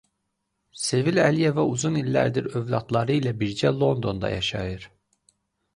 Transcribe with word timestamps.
Sevil 0.83 1.19
Əliyeva 1.25 1.65
uzun 1.73 1.99
illərdir 2.01 2.49
övladları 2.61 3.19
ilə 3.21 3.35
birgə 3.45 3.77
Londonda 3.81 4.35
yaşayır. 4.37 4.91